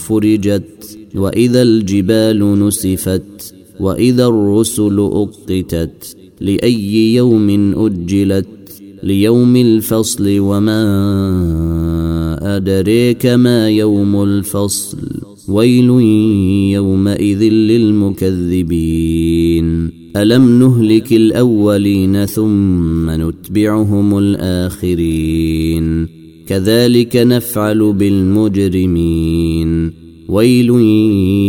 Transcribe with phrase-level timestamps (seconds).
[0.00, 8.46] فرجت وإذا الجبال نسفت وإذا الرسل أقتت لأي يوم أجلت
[9.02, 10.80] ليوم الفصل وما
[12.56, 14.98] أدريك ما يوم الفصل
[15.48, 15.90] ويل
[16.74, 17.42] يومئذ
[18.50, 26.19] للمكذبين ألم نهلك الأولين ثم نتبعهم الآخرين
[26.50, 29.92] كذلك نفعل بالمجرمين.
[30.28, 30.70] ويل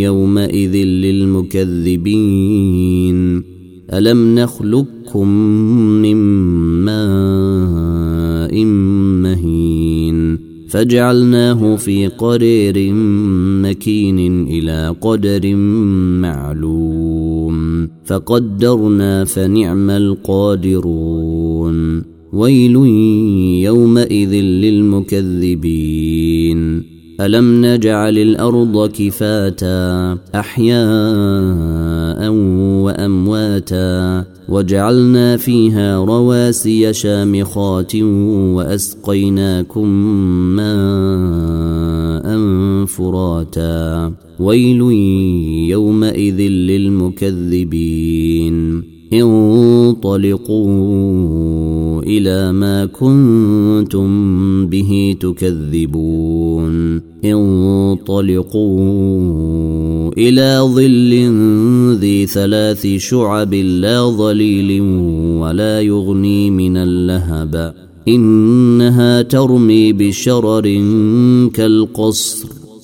[0.01, 3.43] يومئذ للمكذبين.
[3.93, 5.27] ألم نخلقكم
[6.01, 6.15] من
[6.85, 8.65] ماء
[9.23, 10.37] مهين؟
[10.69, 12.93] فجعلناه في قرير
[13.63, 15.55] مكين إلى قدر
[16.21, 17.87] معلوم.
[18.05, 22.10] فقدرنا فنعم القادرون.
[22.33, 22.75] ويل
[23.63, 26.11] يومئذ للمكذبين.
[27.21, 30.81] ألم نجعل الأرض كفاتا أحياء
[32.83, 37.95] وأمواتا وجعلنا فيها رواسي شامخات
[38.55, 39.87] وأسقيناكم
[40.55, 41.90] ماء
[42.85, 44.13] فراتا.
[44.39, 44.81] ويل
[45.69, 47.71] يومئذ للمكذبين.
[49.13, 50.71] انطلقوا
[52.01, 54.07] إلى ما كنتم
[54.67, 57.01] به تكذبون.
[57.25, 58.81] انطلقوا
[60.17, 61.13] إلى ظل
[61.99, 64.81] ذي ثلاث شعب لا ظليل
[65.41, 67.73] ولا يغني من اللهب.
[68.07, 70.63] إنها ترمي بشرر
[71.53, 72.50] كالقصر.